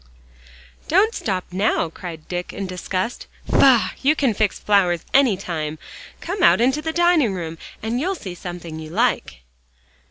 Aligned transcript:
"Don't 0.87 1.13
stop 1.13 1.45
now," 1.53 1.87
cried 1.91 2.27
Dick 2.27 2.51
in 2.53 2.65
disgust. 2.65 3.27
"Faugh! 3.47 3.93
you 4.01 4.15
can 4.15 4.33
fix 4.33 4.57
flowers 4.57 5.05
any 5.13 5.37
time. 5.37 5.77
Come 6.21 6.41
out 6.41 6.59
into 6.59 6.81
the 6.81 6.91
dining 6.91 7.35
room 7.35 7.59
and 7.83 7.99
you'll 7.99 8.15
see 8.15 8.33
something 8.33 8.79
you'll 8.79 8.93
like." 8.93 9.41